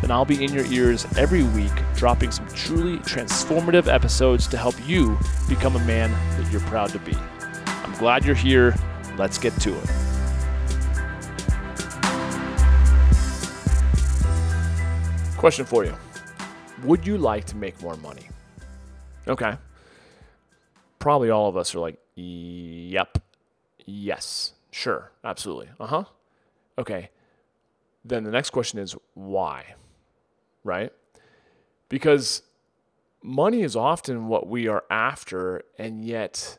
[0.00, 4.74] then I'll be in your ears every week, dropping some truly transformative episodes to help
[4.86, 7.16] you become a man that you're proud to be.
[7.66, 8.74] I'm glad you're here.
[9.16, 9.90] Let's get to it.
[15.36, 15.94] Question for you
[16.84, 18.28] Would you like to make more money?
[19.26, 19.56] Okay.
[20.98, 23.18] Probably all of us are like, yep,
[23.86, 25.68] yes, sure, absolutely.
[25.78, 26.04] Uh huh.
[26.76, 27.10] Okay.
[28.04, 29.74] Then the next question is why?
[30.64, 30.92] Right?
[31.88, 32.42] Because
[33.22, 36.58] money is often what we are after, and yet,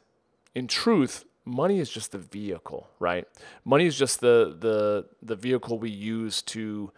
[0.56, 3.28] in truth, money is just the vehicle, right?
[3.66, 6.92] Money is just the the the vehicle we use to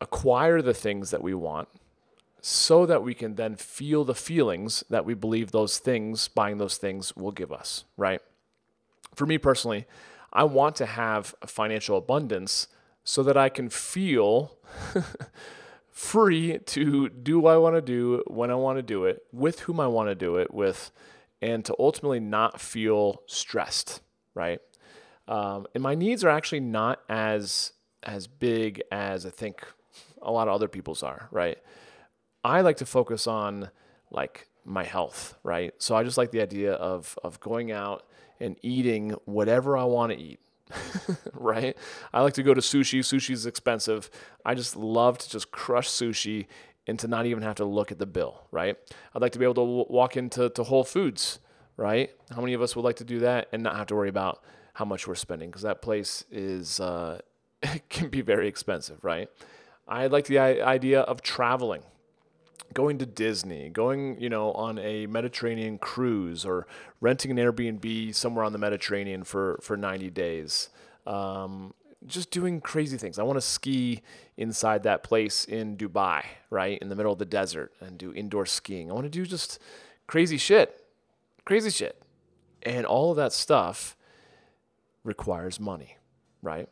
[0.00, 1.68] acquire the things that we want
[2.40, 6.76] so that we can then feel the feelings that we believe those things, buying those
[6.76, 8.20] things, will give us, right?
[9.14, 9.86] For me personally,
[10.32, 12.68] I want to have financial abundance
[13.02, 14.58] so that I can feel
[15.96, 19.60] free to do what I want to do when I want to do it, with
[19.60, 20.90] whom I want to do it with,
[21.40, 24.02] and to ultimately not feel stressed,
[24.34, 24.60] right?
[25.26, 27.72] Um, and my needs are actually not as
[28.02, 29.66] as big as I think
[30.20, 31.56] a lot of other people's are, right?
[32.44, 33.70] I like to focus on
[34.10, 35.72] like my health, right?
[35.78, 38.04] So I just like the idea of of going out
[38.38, 40.40] and eating whatever I want to eat.
[41.32, 41.76] right?
[42.12, 43.00] I like to go to sushi.
[43.00, 44.10] Sushi is expensive.
[44.44, 46.46] I just love to just crush sushi
[46.86, 48.76] and to not even have to look at the bill, right?
[49.14, 51.40] I'd like to be able to w- walk into to Whole Foods,
[51.76, 52.10] right?
[52.34, 54.42] How many of us would like to do that and not have to worry about
[54.74, 55.50] how much we're spending?
[55.50, 57.20] Because that place is uh,
[57.88, 59.28] can be very expensive, right?
[59.88, 61.82] I like the idea of traveling,
[62.74, 66.66] going to Disney, going, you know, on a Mediterranean cruise or
[67.00, 70.68] renting an Airbnb somewhere on the Mediterranean for, for 90 days.
[71.06, 71.74] Um,
[72.06, 73.18] just doing crazy things.
[73.18, 74.02] I want to ski
[74.36, 76.78] inside that place in Dubai, right?
[76.80, 78.90] In the middle of the desert and do indoor skiing.
[78.90, 79.58] I want to do just
[80.06, 80.84] crazy shit.
[81.44, 82.00] Crazy shit.
[82.62, 83.96] And all of that stuff
[85.04, 85.96] requires money,
[86.42, 86.68] right?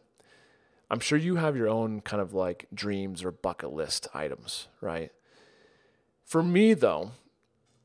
[0.91, 5.13] I'm sure you have your own kind of like dreams or bucket list items, right?
[6.25, 7.13] For me, though,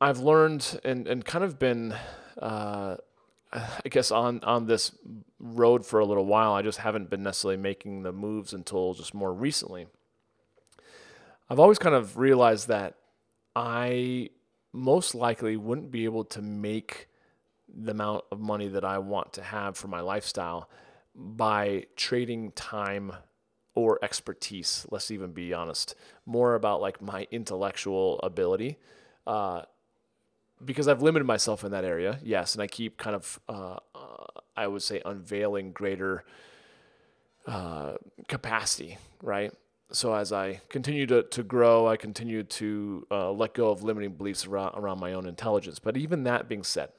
[0.02, 1.94] I've learned and, and kind of been,
[2.42, 2.98] uh,
[3.54, 4.92] I guess, on, on this
[5.40, 6.54] road for a little while.
[6.54, 9.88] I just haven't been necessarily making the moves until just more recently.
[11.50, 12.96] I've always kind of realized that
[13.56, 14.30] I
[14.72, 17.08] most likely wouldn't be able to make
[17.68, 20.70] the amount of money that I want to have for my lifestyle
[21.16, 23.12] by trading time
[23.80, 24.86] or expertise.
[24.90, 25.96] Let's even be honest,
[26.26, 28.78] more about like my intellectual ability.
[29.26, 29.64] Uh,
[30.64, 34.26] because I've limited myself in that area, yes, and I keep kind of, uh, uh,
[34.58, 36.26] I would say, unveiling greater
[37.48, 37.94] uh,
[38.28, 39.54] capacity, right?
[39.92, 44.14] So as I continue to, to grow, I continue to uh, let go of limiting
[44.14, 45.80] beliefs around, around my own intelligence.
[45.80, 46.90] But even that being said,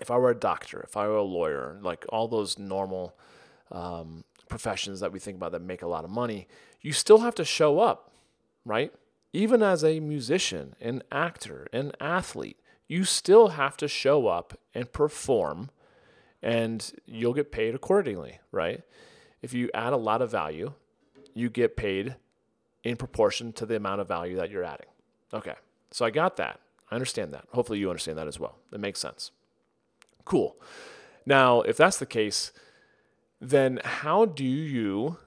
[0.00, 3.14] if I were a doctor, if I were a lawyer, like all those normal
[3.70, 6.48] um, professions that we think about that make a lot of money,
[6.80, 8.12] you still have to show up,
[8.64, 8.92] right?
[9.32, 14.92] Even as a musician, an actor, an athlete, you still have to show up and
[14.92, 15.70] perform
[16.42, 18.82] and you'll get paid accordingly, right?
[19.42, 20.72] If you add a lot of value,
[21.34, 22.16] you get paid
[22.84, 24.86] in proportion to the amount of value that you're adding.
[25.32, 25.54] Okay,
[25.90, 26.60] so I got that.
[26.90, 27.44] I understand that.
[27.52, 28.56] Hopefully, you understand that as well.
[28.72, 29.30] It makes sense.
[30.24, 30.56] Cool.
[31.26, 32.52] Now, if that's the case,
[33.40, 35.18] then how do you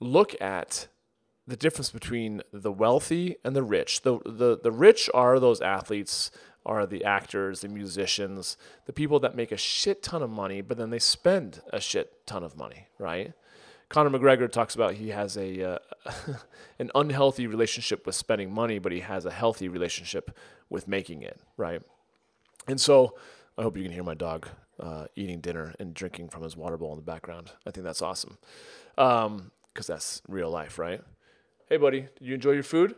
[0.00, 0.88] look at
[1.46, 4.02] the difference between the wealthy and the rich?
[4.02, 6.30] The, the, the rich are those athletes,
[6.64, 8.56] are the actors, the musicians,
[8.86, 12.26] the people that make a shit ton of money, but then they spend a shit
[12.26, 13.32] ton of money, right?
[13.88, 15.78] Conor McGregor talks about he has a uh,
[16.78, 20.36] an unhealthy relationship with spending money, but he has a healthy relationship
[20.68, 21.82] with making it, right?
[22.66, 23.16] And so
[23.56, 24.46] I hope you can hear my dog
[24.80, 27.50] uh, eating dinner and drinking from his water bowl in the background.
[27.66, 28.38] I think that's awesome.
[28.96, 29.52] Because um,
[29.86, 31.02] that's real life, right?
[31.68, 32.94] Hey, buddy, did you enjoy your food?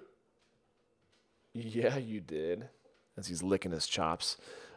[1.52, 2.68] Yeah, you did.
[3.16, 4.36] As he's licking his chops.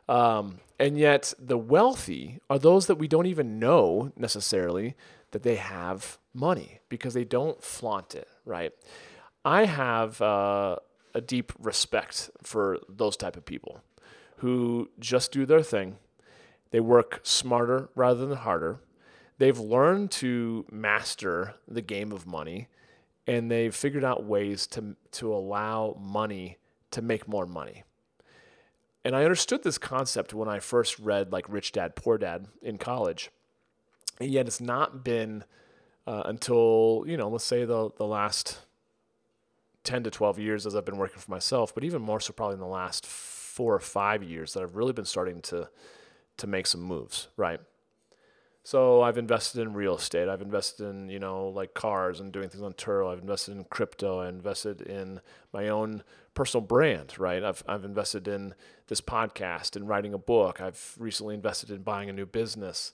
[0.09, 4.95] Um, and yet, the wealthy are those that we don't even know necessarily
[5.31, 8.71] that they have money because they don't flaunt it, right?
[9.45, 10.77] I have uh,
[11.13, 13.81] a deep respect for those type of people
[14.37, 15.97] who just do their thing.
[16.73, 18.79] They work smarter rather than harder.
[19.37, 22.67] They've learned to master the game of money
[23.27, 26.57] and they've figured out ways to to allow money
[26.89, 27.83] to make more money.
[29.05, 32.79] And I understood this concept when I first read like Rich Dad Poor Dad in
[32.79, 33.29] college.
[34.19, 35.43] And yet it's not been
[36.07, 38.65] uh, until, you know, let's say the the last
[39.83, 42.55] 10 to 12 years as I've been working for myself, but even more so probably
[42.55, 45.69] in the last 4 or 5 years that I've really been starting to
[46.37, 47.59] to make some moves, right?
[48.63, 50.29] So I've invested in real estate.
[50.29, 53.11] I've invested in, you know, like cars and doing things on Turo.
[53.11, 54.21] I've invested in crypto.
[54.21, 55.19] I invested in
[55.51, 56.03] my own
[56.33, 57.43] personal brand, right?
[57.43, 58.55] I've, I've invested in
[58.87, 60.61] this podcast and writing a book.
[60.61, 62.93] I've recently invested in buying a new business.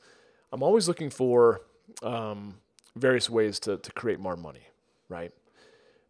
[0.52, 1.62] I'm always looking for
[2.02, 2.56] um,
[2.96, 4.68] various ways to, to create more money,
[5.08, 5.32] right?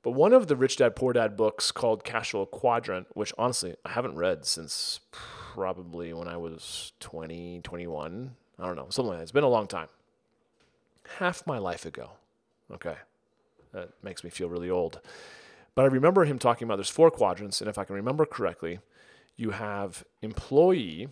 [0.04, 3.76] But one of the Rich Dad Poor Dad books called Cash Flow Quadrant, which honestly
[3.84, 5.02] I haven't read since
[5.60, 9.24] probably when I was 20, 21, I don't know, something like that.
[9.24, 9.90] It's been a long time.
[11.18, 12.12] Half my life ago.
[12.72, 12.96] Okay.
[13.74, 15.02] That makes me feel really old.
[15.76, 18.80] But I remember him talking about there's four quadrants, and if I can remember correctly,
[19.36, 21.10] you have employee,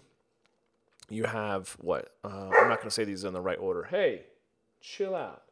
[1.09, 2.13] you have what?
[2.23, 3.83] Uh, I'm not going to say these in the right order.
[3.83, 4.27] Hey,
[4.79, 5.43] chill out.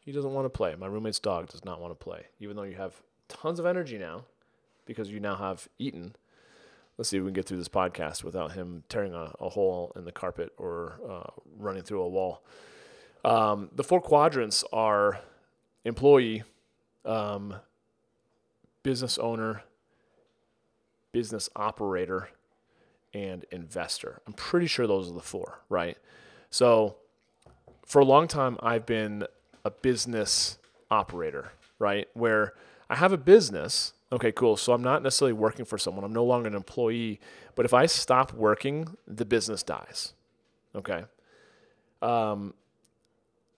[0.00, 0.74] He doesn't want to play.
[0.76, 3.98] My roommate's dog does not want to play, even though you have tons of energy
[3.98, 4.24] now
[4.86, 6.16] because you now have eaten
[6.96, 9.92] let's see if we can get through this podcast without him tearing a, a hole
[9.96, 12.44] in the carpet or uh, running through a wall.
[13.24, 15.20] Um, the four quadrants are
[15.84, 16.42] employee,
[17.04, 17.54] um,
[18.82, 19.62] business owner,
[21.12, 22.28] business operator,
[23.12, 24.20] and investor.
[24.26, 25.96] I'm pretty sure those are the four, right?
[26.50, 26.96] So
[27.86, 29.24] for a long time, I've been
[29.64, 30.58] a business
[30.90, 32.08] operator, right?
[32.14, 32.54] Where
[32.90, 34.56] I have a business Okay, cool.
[34.56, 36.04] So I'm not necessarily working for someone.
[36.04, 37.18] I'm no longer an employee.
[37.56, 40.12] But if I stop working, the business dies.
[40.76, 41.02] Okay.
[42.00, 42.54] Um,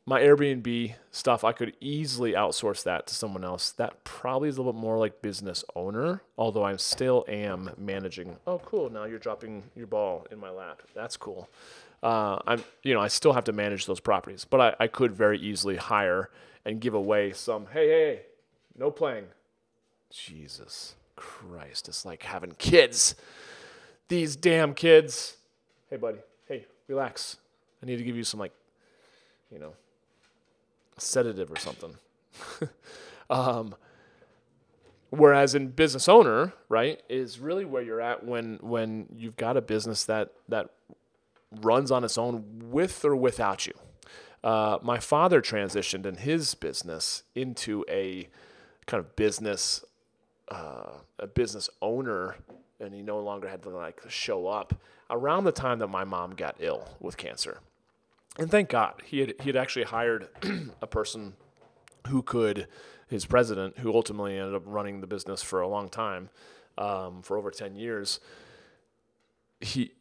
[0.06, 3.70] my Airbnb stuff, I could easily outsource that to someone else.
[3.72, 8.36] That probably is a little bit more like business owner, although I still am managing.
[8.46, 8.88] Oh, cool!
[8.88, 10.82] Now you're dropping your ball in my lap.
[10.94, 11.50] That's cool.
[12.02, 15.12] Uh, I'm, you know, I still have to manage those properties, but I, I could
[15.12, 16.30] very easily hire
[16.64, 17.66] and give away some.
[17.72, 18.20] Hey, hey, hey
[18.78, 19.26] no playing.
[20.16, 21.88] Jesus Christ.
[21.88, 23.14] It's like having kids.
[24.08, 25.36] These damn kids.
[25.90, 26.18] Hey, buddy.
[26.48, 27.36] Hey, relax.
[27.82, 28.52] I need to give you some, like,
[29.50, 29.74] you know,
[30.96, 31.94] sedative or something.
[33.30, 33.74] um,
[35.10, 39.60] whereas in business owner, right, is really where you're at when when you've got a
[39.60, 40.70] business that that
[41.60, 43.74] runs on its own with or without you.
[44.42, 48.28] Uh, my father transitioned in his business into a
[48.86, 49.84] kind of business
[50.48, 52.36] uh, a business owner
[52.80, 54.74] and he no longer had to like show up
[55.10, 57.60] around the time that my mom got ill with cancer.
[58.38, 60.28] And thank God he had he had actually hired
[60.82, 61.34] a person
[62.08, 62.68] who could
[63.08, 66.28] his president who ultimately ended up running the business for a long time
[66.76, 68.20] um, for over 10 years
[69.60, 69.92] he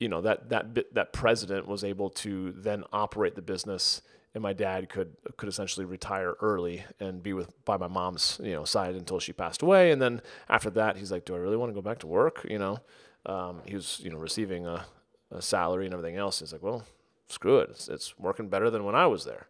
[0.00, 4.00] you know that that that president was able to then operate the business
[4.34, 8.52] and my dad could could essentially retire early and be with by my mom's you
[8.52, 9.90] know side until she passed away.
[9.90, 12.46] And then after that he's like do i really want to go back to work?
[12.48, 12.78] You know?
[13.26, 14.84] Um, he was you know receiving a,
[15.30, 16.40] a, salary and everything else.
[16.40, 16.84] He's like well
[17.28, 17.70] screw it.
[17.70, 19.46] It's, it's, working better than when i was there.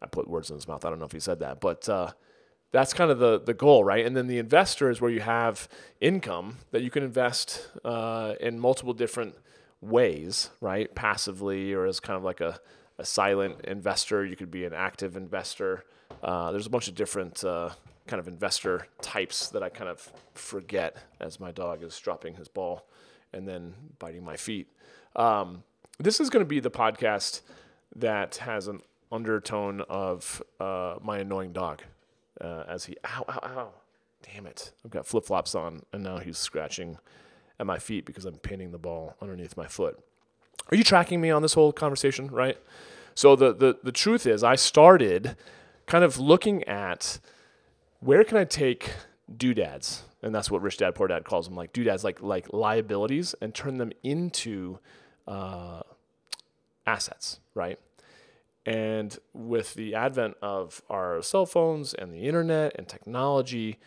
[0.00, 0.84] I put words in his mouth.
[0.84, 2.12] I don't know if he said that but uh,
[2.70, 4.06] that's kind of the, the goal right?
[4.06, 5.68] And then the investor is where you have
[6.00, 9.34] income that you can invest uh, in multiple different
[9.80, 10.94] ways right?
[10.94, 12.60] Passively or as kind of like a
[12.98, 14.24] a silent investor.
[14.24, 15.84] You could be an active investor.
[16.22, 17.70] Uh, there's a bunch of different uh,
[18.06, 22.48] kind of investor types that I kind of forget as my dog is dropping his
[22.48, 22.86] ball
[23.32, 24.68] and then biting my feet.
[25.16, 25.62] Um,
[25.98, 27.42] this is going to be the podcast
[27.96, 28.80] that has an
[29.10, 31.82] undertone of uh, my annoying dog
[32.40, 33.68] uh, as he, ow, ow, ow.
[34.22, 34.72] Damn it.
[34.84, 36.98] I've got flip flops on, and now he's scratching
[37.58, 39.98] at my feet because I'm pinning the ball underneath my foot.
[40.70, 42.58] Are you tracking me on this whole conversation, right?
[43.14, 45.36] So the, the, the truth is, I started
[45.86, 47.18] kind of looking at
[48.00, 48.90] where can I take
[49.34, 53.34] doodads, and that's what Rich Dad Poor Dad calls them, like doodads, like like liabilities,
[53.40, 54.78] and turn them into
[55.28, 55.82] uh,
[56.86, 57.78] assets, right?
[58.64, 63.78] And with the advent of our cell phones and the internet and technology,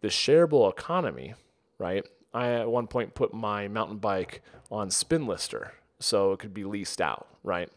[0.00, 1.34] the shareable economy,
[1.78, 2.06] right?
[2.32, 5.70] I at one point put my mountain bike on Spinlister,
[6.04, 7.70] so it could be leased out, right?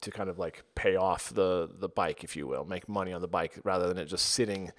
[0.00, 3.20] to kind of like pay off the the bike, if you will, make money on
[3.20, 4.72] the bike rather than it just sitting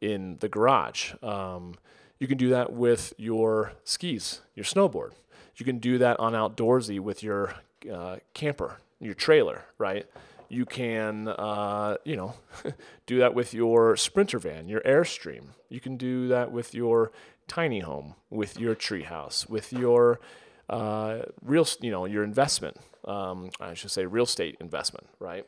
[0.00, 1.12] in the garage.
[1.22, 1.74] Um,
[2.18, 5.12] you can do that with your skis, your snowboard.
[5.56, 7.54] You can do that on outdoorsy with your
[7.90, 10.06] uh, camper, your trailer, right?
[10.48, 12.34] You can, uh, you know,
[13.06, 15.48] do that with your sprinter van, your Airstream.
[15.68, 17.10] You can do that with your
[17.48, 20.20] tiny home, with your treehouse, with your
[20.68, 22.76] uh, real, you know, your investment.
[23.04, 25.46] Um, I should say real estate investment, right?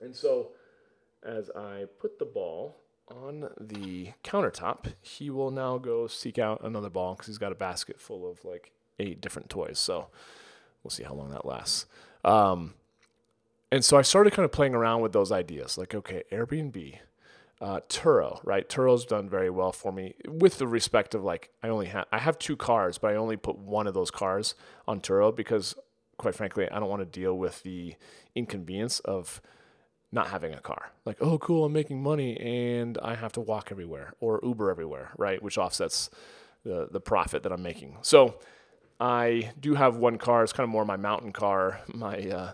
[0.00, 0.48] And so,
[1.22, 2.76] as I put the ball
[3.08, 7.56] on the countertop, he will now go seek out another ball because he's got a
[7.56, 9.78] basket full of like eight different toys.
[9.78, 10.08] So
[10.82, 11.86] we'll see how long that lasts.
[12.24, 12.74] Um,
[13.70, 16.98] and so I started kind of playing around with those ideas like, okay, Airbnb,
[17.60, 18.68] uh, Turo, right?
[18.68, 22.18] Turo's done very well for me with the respect of like, I only have, I
[22.18, 24.54] have two cars, but I only put one of those cars
[24.86, 25.74] on Turo because
[26.18, 27.94] quite frankly, I don't want to deal with the
[28.34, 29.40] inconvenience of
[30.10, 30.90] not having a car.
[31.04, 35.12] Like, oh, cool, I'm making money and I have to walk everywhere or Uber everywhere,
[35.16, 35.42] right?
[35.42, 36.10] Which offsets
[36.64, 37.98] the, the profit that I'm making.
[38.02, 38.38] So
[38.98, 40.42] I do have one car.
[40.42, 42.52] It's kind of more my mountain car, my, uh,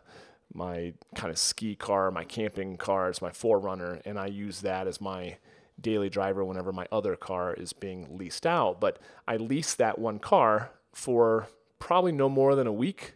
[0.55, 3.11] my kind of ski car, my camping car.
[3.11, 5.37] It's my 4Runner, and I use that as my
[5.81, 8.81] daily driver whenever my other car is being leased out.
[8.81, 11.49] But I lease that one car for
[11.81, 13.15] probably no more than a week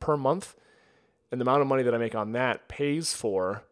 [0.00, 0.56] per month.
[1.30, 3.64] And the amount of money that I make on that pays for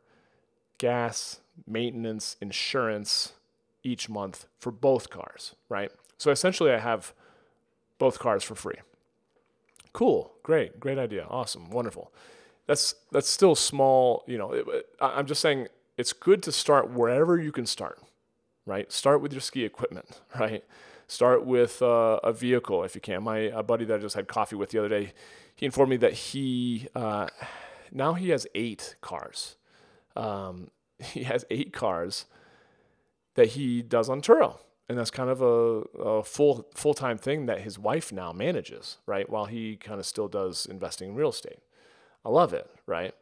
[0.77, 3.33] gas, maintenance, insurance
[3.83, 5.91] each month for both cars, right?
[6.19, 7.15] So essentially, I have
[7.99, 8.77] both cars for free.
[9.95, 12.13] Cool, great, great idea, awesome, wonderful.
[12.67, 14.53] That's that's still small, you know.
[14.53, 14.67] It,
[15.01, 18.01] I'm just saying it's good to start wherever you can start,
[18.67, 18.91] right?
[18.91, 20.65] Start with your ski equipment, right?
[21.09, 23.23] Start with uh, a vehicle if you can.
[23.23, 25.13] My buddy that I just had coffee with the other day,
[25.55, 27.29] he informed me that he uh,
[27.93, 29.57] now he has eight cars
[30.17, 32.25] um, he has eight cars
[33.35, 34.59] that he does on Turo.
[34.89, 35.47] And that's kind of a,
[36.01, 39.29] a full full time thing that his wife now manages, right?
[39.29, 41.59] While he kind of still does investing in real estate.
[42.26, 43.14] I love it, right?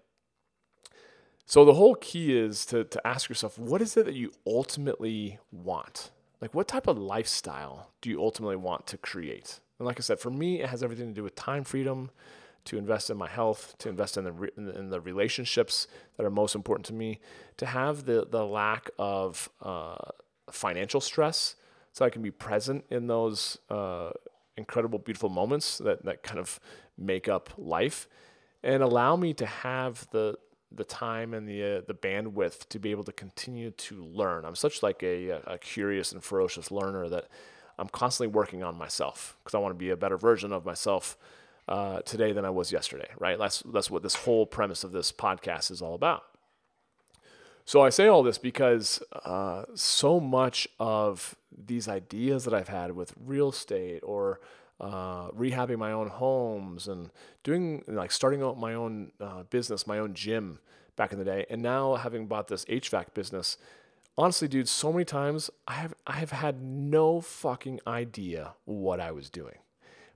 [1.45, 5.39] So the whole key is to, to ask yourself, what is it that you ultimately
[5.53, 6.11] want?
[6.41, 9.61] Like what type of lifestyle do you ultimately want to create?
[9.79, 12.11] And like I said, for me, it has everything to do with time freedom,
[12.65, 16.31] to invest in my health, to invest in the re- in the relationships that are
[16.31, 17.21] most important to me,
[17.59, 19.97] to have the the lack of uh,
[20.51, 21.57] financial stress,
[21.93, 24.13] so I can be present in those uh,
[24.57, 26.59] incredible, beautiful moments that that kind of
[26.97, 28.09] make up life,
[28.65, 30.37] and allow me to have the
[30.73, 34.45] the time and the uh, the bandwidth to be able to continue to learn.
[34.45, 37.29] I'm such like a, a curious and ferocious learner that
[37.79, 41.17] I'm constantly working on myself because I want to be a better version of myself
[41.69, 43.39] uh, today than I was yesterday, right?
[43.39, 46.25] That's, that's what this whole premise of this podcast is all about.
[47.65, 52.93] So I say all this because uh, so much of these ideas that I've had
[52.93, 54.41] with real estate or
[54.81, 57.11] uh, rehabbing my own homes and
[57.43, 60.59] doing like starting out my own uh, business, my own gym
[60.97, 63.57] back in the day, and now having bought this HVAC business.
[64.17, 69.11] Honestly, dude, so many times I have I have had no fucking idea what I
[69.11, 69.59] was doing,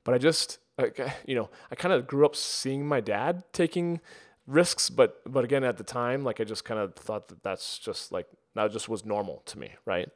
[0.04, 4.00] but I just like, you know, I kind of grew up seeing my dad taking
[4.46, 7.78] risks, but but again, at the time, like I just kind of thought that that's
[7.78, 10.08] just like that just was normal to me, right?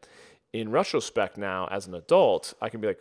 [0.52, 3.00] In retrospect, now as an adult, I can be like,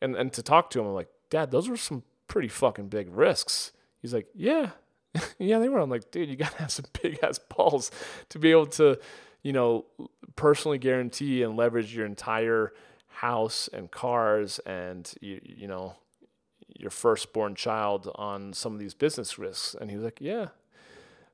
[0.00, 3.08] and and to talk to him, I'm like, Dad, those were some pretty fucking big
[3.14, 3.72] risks.
[4.00, 4.70] He's like, Yeah,
[5.38, 5.78] yeah, they were.
[5.78, 7.90] I'm like, dude, you gotta have some big ass balls
[8.28, 8.98] to be able to,
[9.42, 9.86] you know,
[10.36, 12.72] personally guarantee and leverage your entire
[13.08, 15.94] house and cars and you you know
[16.78, 19.74] your firstborn child on some of these business risks?
[19.78, 20.48] And he was like, yeah.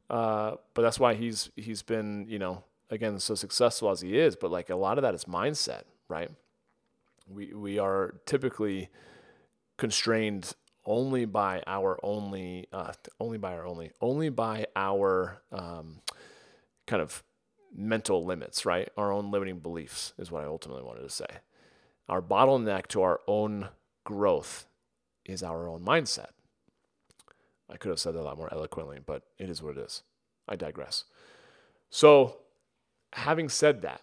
[0.09, 4.37] Uh, but that's why he's he's been you know again so successful as he is.
[4.37, 6.31] But like a lot of that is mindset, right?
[7.29, 8.91] We we are typically
[9.77, 10.55] constrained
[10.85, 16.01] only by our only uh, only by our only only by our um,
[16.87, 17.23] kind of
[17.75, 18.89] mental limits, right?
[18.97, 21.27] Our own limiting beliefs is what I ultimately wanted to say.
[22.09, 23.69] Our bottleneck to our own
[24.05, 24.67] growth
[25.25, 26.29] is our own mindset.
[27.69, 30.03] I could have said that a lot more eloquently, but it is what it is.
[30.49, 31.05] I digress.
[31.91, 32.39] So,
[33.13, 34.03] having said that,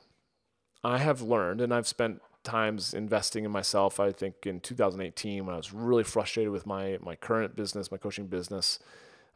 [0.84, 4.00] I have learned and I've spent times investing in myself.
[4.00, 7.98] I think in 2018, when I was really frustrated with my, my current business, my
[7.98, 8.80] coaching business,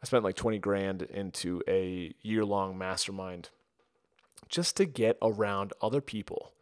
[0.02, 3.50] I spent like 20 grand into a year long mastermind
[4.50, 6.54] just to get around other people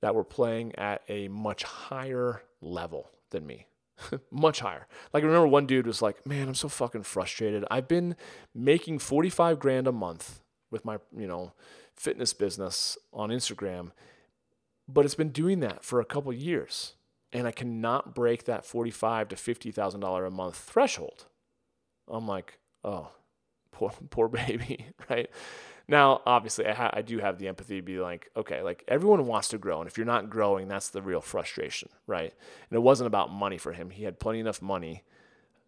[0.00, 3.66] that were playing at a much higher level than me.
[4.30, 4.86] much higher.
[5.12, 7.64] Like I remember one dude was like, "Man, I'm so fucking frustrated.
[7.68, 8.14] I've been
[8.54, 10.40] making 45 grand a month
[10.70, 11.52] with my, you know,
[11.96, 13.90] fitness business on Instagram,
[14.88, 16.94] but it's been doing that for a couple years
[17.32, 21.26] and I cannot break that forty-five to fifty thousand dollar a month threshold.
[22.08, 23.10] I'm like, oh,
[23.72, 25.30] poor poor baby, right?
[25.90, 29.26] Now, obviously, I, ha- I do have the empathy to be like, okay, like everyone
[29.26, 32.34] wants to grow, and if you're not growing, that's the real frustration, right?
[32.70, 35.04] And it wasn't about money for him; he had plenty enough money,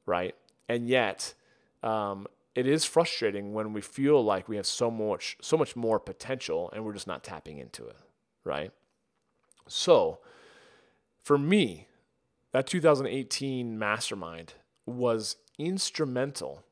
[0.07, 0.35] right?
[0.69, 1.35] And yet,
[1.83, 5.99] um, it is frustrating when we feel like we have so much so much more
[6.01, 7.97] potential, and we're just not tapping into it,
[8.45, 8.73] right?
[9.71, 10.19] So
[11.23, 11.87] for me,
[12.53, 14.55] that 2018 mastermind
[14.87, 16.65] was instrumental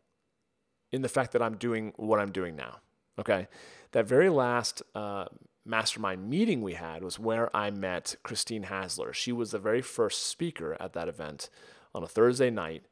[0.90, 2.78] in the fact that I'm doing what I'm doing now.
[3.19, 3.49] Okay.
[3.93, 5.26] That very last uh,
[5.64, 9.12] mastermind meeting we had was where I met Christine Hassler.
[9.12, 11.50] She was the very first speaker at that event
[11.95, 12.85] on a Thursday night,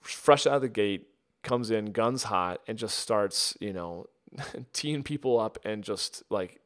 [0.00, 1.08] fresh out of the gate,
[1.42, 4.06] comes in guns hot, and just starts, you know,
[4.72, 6.59] teeing people up and just like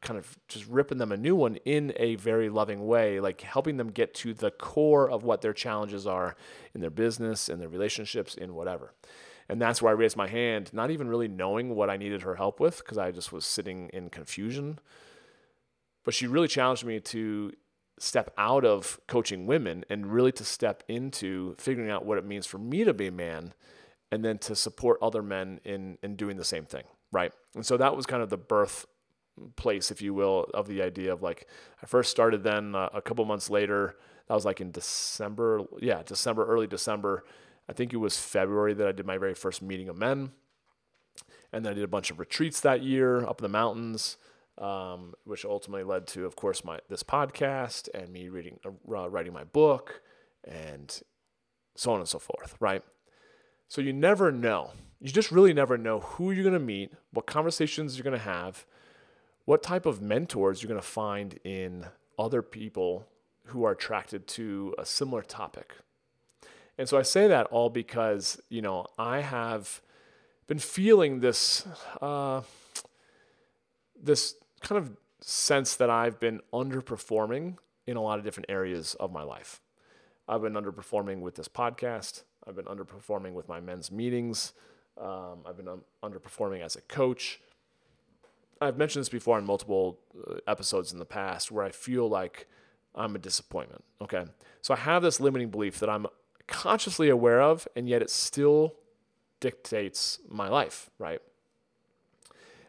[0.00, 3.76] kind of just ripping them a new one in a very loving way, like helping
[3.76, 6.36] them get to the core of what their challenges are
[6.74, 8.92] in their business, in their relationships, in whatever.
[9.48, 12.34] And that's where I raised my hand, not even really knowing what I needed her
[12.34, 14.78] help with because I just was sitting in confusion.
[16.04, 17.52] But she really challenged me to
[17.98, 22.46] step out of coaching women and really to step into figuring out what it means
[22.46, 23.54] for me to be a man
[24.12, 27.32] and then to support other men in in doing the same thing, right?
[27.54, 28.86] And so that was kind of the birth
[29.56, 31.46] place, if you will, of the idea of like
[31.82, 33.96] I first started then uh, a couple months later.
[34.28, 37.24] That was like in December, yeah, December, early December.
[37.68, 40.32] I think it was February that I did my very first meeting of men,
[41.52, 44.16] and then I did a bunch of retreats that year up in the mountains,
[44.58, 48.70] um, which ultimately led to, of course, my this podcast and me reading, uh,
[49.08, 50.02] writing my book,
[50.44, 51.02] and
[51.76, 52.56] so on and so forth.
[52.60, 52.82] Right.
[53.68, 54.72] So you never know.
[55.00, 58.24] You just really never know who you're going to meet, what conversations you're going to
[58.24, 58.64] have,
[59.46, 61.86] what type of mentors you're going to find in
[62.18, 63.06] other people
[63.46, 65.72] who are attracted to a similar topic.
[66.76, 69.80] And so I say that all because, you know, I have
[70.46, 71.66] been feeling this,
[72.02, 72.42] uh,
[74.00, 77.56] this kind of sense that I've been underperforming
[77.86, 79.60] in a lot of different areas of my life.
[80.28, 82.24] I've been underperforming with this podcast.
[82.46, 84.52] I've been underperforming with my men's meetings.
[85.00, 87.40] Um, I've been un- underperforming as a coach.
[88.60, 92.46] I've mentioned this before in multiple uh, episodes in the past where I feel like
[92.94, 93.84] I'm a disappointment.
[94.00, 94.24] Okay.
[94.62, 96.06] So I have this limiting belief that I'm
[96.46, 98.74] consciously aware of, and yet it still
[99.40, 101.20] dictates my life, right?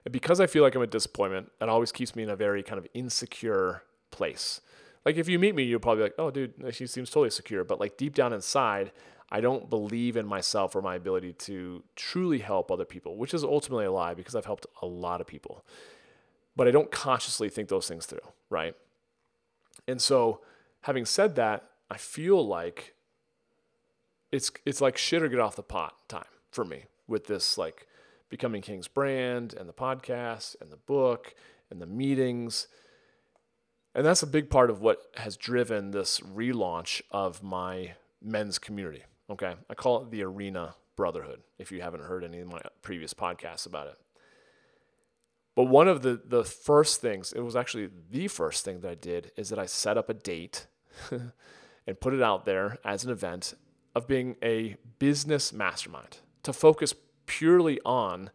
[0.06, 2.63] And because I feel like I'm a disappointment, it always keeps me in a very
[2.63, 4.62] kind of insecure place.
[5.06, 7.63] Like if you meet me, you'll probably be like, oh, dude, she seems totally secure.
[7.63, 8.91] But like deep down inside,
[9.30, 13.44] I don't believe in myself or my ability to truly help other people, which is
[13.44, 15.66] ultimately a lie because I've helped a lot of people.
[16.56, 18.74] But I don't consciously think those things through, right?
[19.88, 20.42] And so,
[20.82, 22.96] having said that, I feel like
[24.32, 27.88] it's it's like shit or get off the pot time for me with this like
[28.30, 31.34] becoming King's brand and the podcast and the book
[31.70, 32.68] and the meetings.
[33.94, 39.04] And that's a big part of what has driven this relaunch of my men's community.
[39.30, 39.56] Okay.
[39.70, 43.66] I call it the Arena Brotherhood, if you haven't heard any of my previous podcasts
[43.66, 43.98] about it.
[45.56, 48.96] But one of the, the first things, it was actually the first thing that I
[48.96, 50.68] did, is that I set up a date
[51.12, 53.56] and put it out there as an event
[53.96, 56.94] of being a business mastermind to focus
[57.26, 58.30] purely on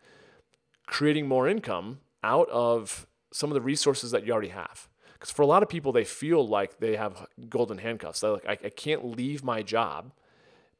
[0.86, 4.88] creating more income out of some of the resources that you already have.
[5.14, 8.20] Because for a lot of people, they feel like they have golden handcuffs.
[8.20, 10.12] They're like, I, I can't leave my job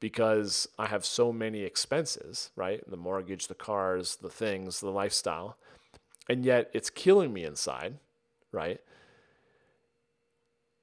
[0.02, 2.82] because I have so many expenses, right?
[2.90, 5.56] The mortgage, the cars, the things, the lifestyle.
[6.28, 7.98] And yet it's killing me inside,
[8.50, 8.80] right?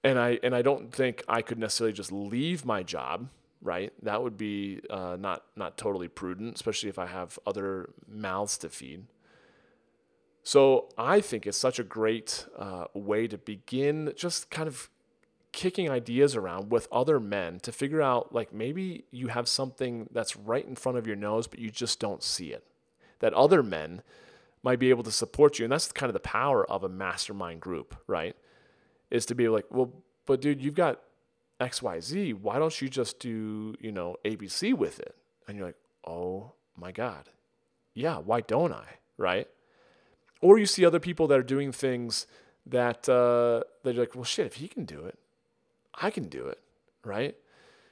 [0.06, 3.28] And I and I don't think I could necessarily just leave my job,
[3.62, 3.92] right?
[4.02, 8.70] That would be uh, not not totally prudent, especially if I have other mouths to
[8.70, 9.06] feed.
[10.44, 14.90] So I think it's such a great uh, way to begin just kind of
[15.52, 20.36] kicking ideas around with other men to figure out like maybe you have something that's
[20.36, 22.66] right in front of your nose, but you just don't see it.
[23.20, 24.02] That other men
[24.64, 25.66] might be able to support you.
[25.66, 28.36] And that's kind of the power of a mastermind group, right?
[29.10, 29.92] Is to be like, well,
[30.26, 31.02] but dude, you've got
[31.60, 32.36] XYZ.
[32.36, 35.16] Why don't you just do, you know, ABC with it?
[35.48, 37.30] And you're like, oh my God.
[37.94, 38.86] Yeah, why don't I?
[39.18, 39.48] Right?
[40.42, 42.28] Or you see other people that are doing things
[42.66, 45.18] that uh, that you're like, well, shit, if he can do it,
[46.02, 46.60] I can do it,
[47.04, 47.36] right?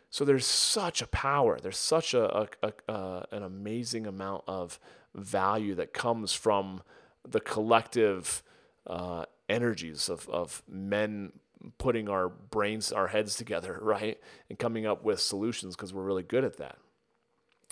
[0.09, 1.59] So there's such a power.
[1.59, 4.79] There's such a, a, a an amazing amount of
[5.13, 6.81] value that comes from
[7.27, 8.43] the collective
[8.85, 11.33] uh, energies of, of men
[11.77, 14.19] putting our brains, our heads together, right?
[14.49, 16.77] And coming up with solutions because we're really good at that.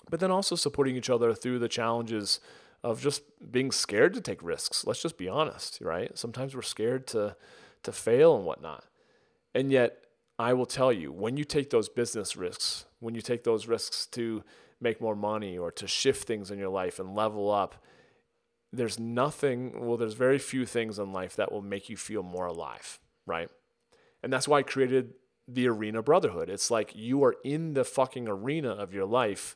[0.09, 2.39] But then also supporting each other through the challenges
[2.83, 4.85] of just being scared to take risks.
[4.85, 6.15] Let's just be honest, right?
[6.17, 7.35] Sometimes we're scared to
[7.83, 8.83] to fail and whatnot.
[9.53, 10.04] And yet,
[10.37, 14.05] I will tell you, when you take those business risks, when you take those risks
[14.07, 14.43] to
[14.81, 17.75] make more money or to shift things in your life and level up,
[18.73, 22.45] there's nothing, well, there's very few things in life that will make you feel more
[22.45, 23.49] alive, right?
[24.21, 25.13] And that's why I created
[25.47, 26.49] the Arena Brotherhood.
[26.49, 29.55] It's like you are in the fucking arena of your life,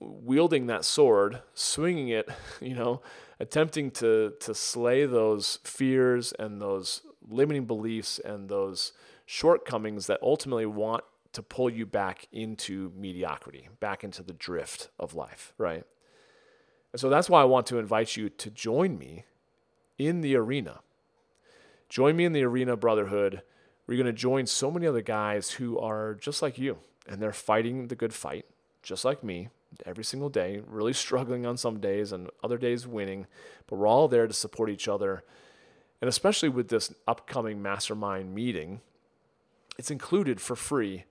[0.00, 2.28] wielding that sword, swinging it,
[2.60, 3.02] you know,
[3.38, 8.92] attempting to to slay those fears and those limiting beliefs and those
[9.30, 15.14] shortcomings that ultimately want to pull you back into mediocrity, back into the drift of
[15.14, 15.84] life, right?
[16.92, 19.26] And so that's why I want to invite you to join me
[19.98, 20.80] in the arena.
[21.88, 23.42] Join me in the Arena Brotherhood.
[23.86, 27.32] We're going to join so many other guys who are just like you, and they're
[27.32, 28.46] fighting the good fight,
[28.82, 29.50] just like me,
[29.86, 33.28] every single day, really struggling on some days and other days winning.
[33.68, 35.22] But we're all there to support each other.
[36.00, 38.80] And especially with this upcoming mastermind meeting,
[39.80, 41.04] it's included for free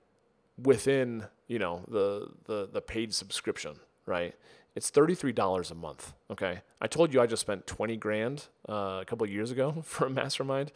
[0.61, 4.35] within, you know, the the the paid subscription, right?
[4.75, 6.13] It's $33 a month.
[6.29, 6.61] Okay.
[6.79, 10.09] I told you I just spent 20 grand uh, a couple years ago for a
[10.11, 10.71] mastermind.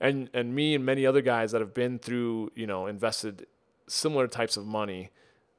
[0.00, 3.46] And, and me and many other guys that have been through, you know, invested
[3.86, 5.10] similar types of money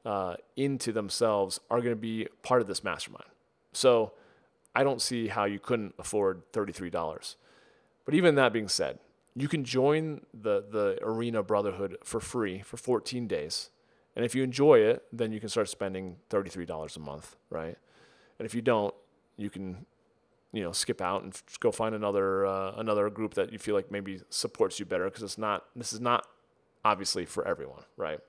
[0.03, 3.31] uh, into themselves are going to be part of this mastermind.
[3.71, 4.11] So
[4.75, 7.35] I don't see how you couldn't afford $33.
[8.03, 8.99] But even that being said,
[9.35, 13.69] you can join the, the Arena Brotherhood for free for 14 days.
[14.15, 17.77] And if you enjoy it, then you can start spending $33 a month, right?
[18.39, 18.93] And if you don't,
[19.35, 19.85] you can,
[20.53, 23.91] you know, skip out and go find another uh, another group that you feel like
[23.91, 26.25] maybe supports you better because it's not this is not
[26.85, 28.19] obviously for everyone, right?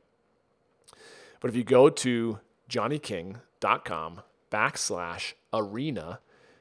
[1.40, 6.20] But if you go to johnnyking.com backslash arena,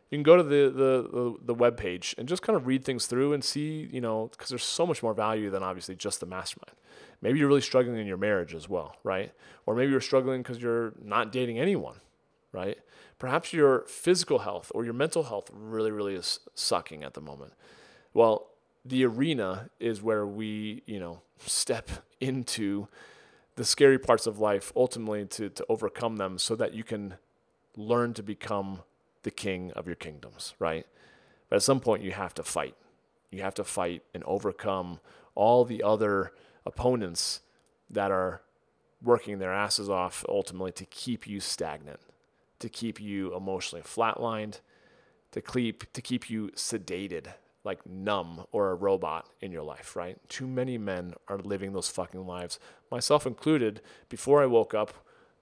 [0.10, 3.08] you can go to the, the, the, web page and just kind of read things
[3.08, 6.26] through and see, you know, because there's so much more value than obviously just the
[6.28, 6.78] mastermind.
[7.22, 9.34] Maybe you're really struggling in your marriage as well, right?
[9.66, 11.96] Or maybe you're struggling because you're not dating anyone,
[12.52, 12.78] right?
[13.18, 17.54] Perhaps your physical health or your mental health really, really is sucking at the moment.
[18.14, 18.50] Well,
[18.84, 21.90] the arena is where we, you know, step
[22.22, 22.88] into
[23.56, 27.16] the scary parts of life ultimately to, to overcome them so that you can
[27.76, 28.82] learn to become
[29.26, 30.86] the king of your kingdoms, right?
[31.50, 32.76] But at some point, you have to fight.
[33.32, 35.00] You have to fight and overcome
[35.34, 36.32] all the other
[36.66, 37.42] opponents
[37.90, 38.42] that are
[39.04, 42.00] working their asses off ultimately to keep you stagnant,
[42.60, 44.60] to keep you emotionally flatlined,
[45.32, 47.26] to keep to keep you sedated,
[47.64, 50.18] like numb or a robot in your life, right?
[50.30, 52.60] Too many men are living those fucking lives,
[52.92, 54.94] myself included, before I woke up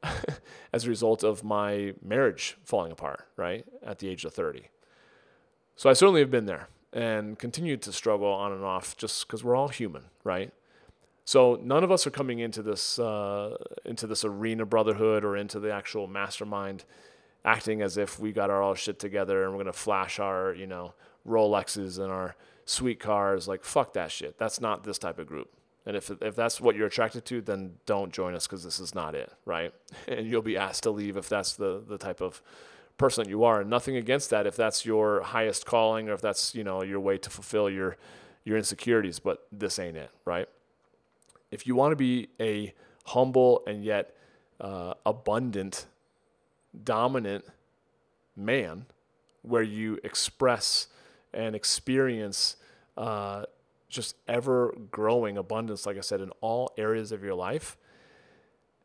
[0.74, 3.66] as a result of my marriage falling apart, right?
[3.86, 4.70] At the age of 30.
[5.76, 9.44] So I certainly have been there and continued to struggle on and off just because
[9.44, 10.52] we're all human, right?
[11.26, 15.60] So none of us are coming into this uh, into this arena brotherhood or into
[15.60, 16.84] the actual mastermind,
[17.46, 20.68] acting as if we got our all shit together and we're gonna flash our you
[20.68, 20.94] know
[21.28, 22.36] Rolexes and our
[22.66, 23.48] sweet cars.
[23.48, 24.38] Like fuck that shit.
[24.38, 25.50] That's not this type of group.
[25.86, 28.96] And if if that's what you're attracted to, then don't join us because this is
[28.96, 29.74] not it, right?
[30.08, 32.42] And you'll be asked to leave if that's the the type of
[32.98, 33.62] person that you are.
[33.62, 37.00] And nothing against that if that's your highest calling or if that's you know your
[37.00, 37.98] way to fulfill your
[38.44, 39.20] your insecurities.
[39.20, 40.48] But this ain't it, right?
[41.54, 42.74] if you want to be a
[43.06, 44.16] humble and yet
[44.60, 45.86] uh, abundant,
[46.84, 47.46] dominant
[48.36, 48.88] man,
[49.44, 50.88] where you express
[51.32, 52.56] and experience
[52.98, 53.44] uh,
[53.94, 57.78] just ever growing abundance, like I said, in all areas of your life,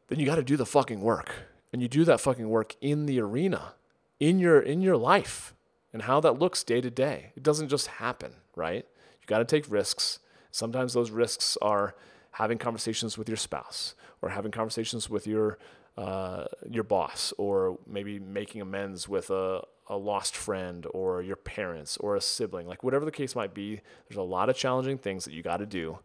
[0.09, 1.31] then you got to do the fucking work.
[1.73, 3.75] And you do that fucking work in the arena,
[4.19, 5.55] in your in your life,
[5.93, 7.33] and how that looks day to day.
[7.37, 8.87] It doesn't just happen, right?
[9.21, 10.21] You got to take risks.
[10.51, 11.95] Sometimes those risks are
[12.33, 15.59] having conversations with your spouse or having conversations with your
[15.99, 21.97] uh, your boss or maybe making amends with a, a lost friend or your parents
[21.99, 25.25] or a sibling like whatever the case might be there's a lot of challenging things
[25.25, 25.99] that you got to do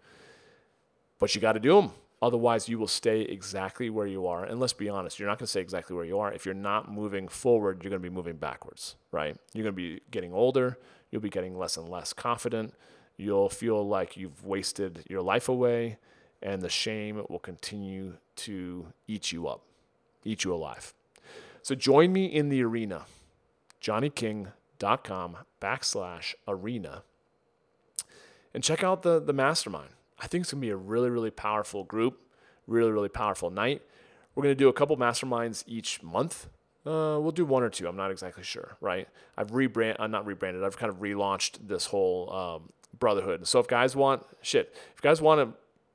[1.19, 1.91] but you got to do them
[2.21, 4.45] otherwise you will stay exactly where you are.
[4.45, 6.31] And let's be honest you're not going to stay exactly where you are.
[6.31, 9.35] If you're not moving forward you're going to be moving backwards right?
[9.53, 10.77] You're going to be getting older
[11.11, 12.73] you'll be getting less and less confident
[13.17, 15.97] you'll feel like you've wasted your life away
[16.41, 19.61] and the shame will continue to eat you up,
[20.25, 20.93] eat you alive.
[21.61, 23.05] So join me in the arena,
[23.83, 27.03] johnnyking.com backslash arena.
[28.53, 29.89] and check out the the mastermind.
[30.19, 32.21] I think it's gonna be a really really powerful group,
[32.65, 33.81] really really powerful night.
[34.33, 36.47] We're gonna do a couple masterminds each month.
[36.85, 37.87] Uh, we'll do one or two.
[37.87, 38.77] I'm not exactly sure.
[38.79, 39.07] Right?
[39.37, 39.97] I've rebrand.
[39.99, 40.63] I'm uh, not rebranded.
[40.63, 43.47] I've kind of relaunched this whole um, brotherhood.
[43.47, 45.47] So if guys want shit, if guys want it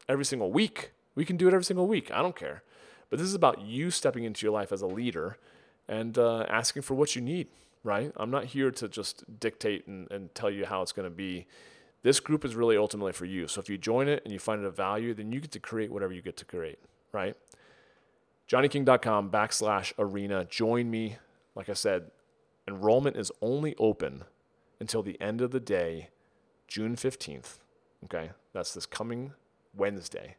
[0.09, 2.11] every single week, we can do it every single week.
[2.11, 2.63] I don't care.
[3.09, 5.39] But this is about you stepping into your life as a leader
[5.89, 7.49] and uh, asking for what you need.
[7.89, 8.13] Right?
[8.19, 11.47] I'm not here to just dictate and, and tell you how it's going to be.
[12.03, 13.49] This group is really ultimately for you.
[13.49, 15.59] So if you join it and you find it of value, then you get to
[15.59, 16.79] create whatever you get to create.
[17.13, 17.35] Right?
[18.51, 20.45] JohnnyKing.com backslash arena.
[20.45, 21.17] Join me.
[21.55, 22.11] Like I said,
[22.69, 24.25] enrollment is only open
[24.79, 26.11] until the end of the day,
[26.67, 27.57] June 15th.
[28.05, 29.33] Okay, that's this coming
[29.75, 30.37] Wednesday.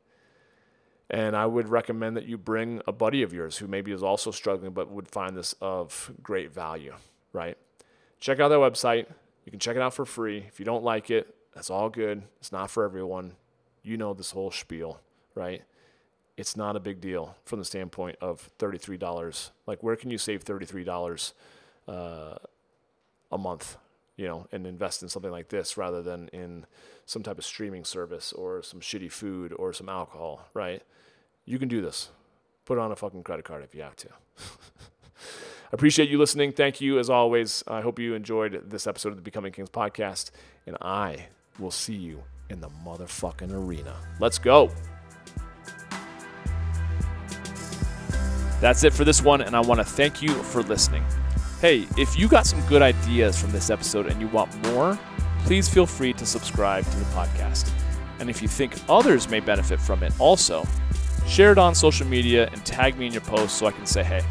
[1.09, 4.29] And I would recommend that you bring a buddy of yours who maybe is also
[4.29, 6.93] struggling but would find this of great value,
[7.33, 7.57] right?
[8.19, 9.07] Check out their website.
[9.45, 10.45] You can check it out for free.
[10.47, 12.23] If you don't like it, that's all good.
[12.39, 13.33] It's not for everyone.
[13.83, 14.99] You know this whole spiel,
[15.35, 15.63] right?
[16.39, 19.49] it's not a big deal from the standpoint of $33.
[19.67, 21.33] Like, where can you save $33
[21.89, 22.35] uh,
[23.29, 23.75] a month,
[24.15, 26.65] you know, and invest in something like this rather than in
[27.05, 30.81] some type of streaming service or some shitty food or some alcohol, right?
[31.43, 32.07] You can do this.
[32.63, 34.07] Put on a fucking credit card if you have to.
[35.71, 36.51] Appreciate you listening.
[36.51, 37.63] Thank you as always.
[37.67, 40.31] I hope you enjoyed this episode of the Becoming Kings podcast,
[40.65, 41.27] and I
[41.59, 43.95] will see you in the motherfucking arena.
[44.19, 44.71] Let's go.
[48.59, 51.05] That's it for this one, and I want to thank you for listening.
[51.61, 54.97] Hey, if you got some good ideas from this episode and you want more,
[55.43, 57.71] please feel free to subscribe to the podcast.
[58.19, 60.65] And if you think others may benefit from it also,
[61.27, 64.03] share it on social media and tag me in your post so I can say
[64.03, 64.23] hey.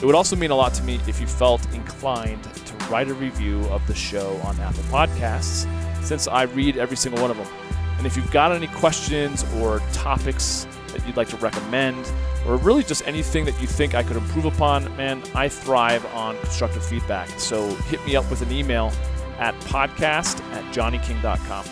[0.00, 3.14] It would also mean a lot to me if you felt inclined to write a
[3.14, 5.66] review of the show on Apple Podcasts,
[6.04, 7.48] since I read every single one of them.
[7.96, 12.10] And if you've got any questions or topics that you'd like to recommend,
[12.46, 16.38] or really just anything that you think I could improve upon, man, I thrive on
[16.40, 17.28] constructive feedback.
[17.40, 18.92] So hit me up with an email
[19.38, 21.64] at podcast at johnnyking.com.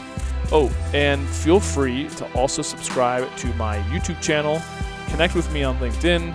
[0.51, 4.61] Oh, and feel free to also subscribe to my YouTube channel,
[5.09, 6.35] connect with me on LinkedIn,